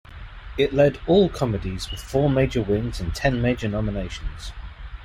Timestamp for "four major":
2.01-2.63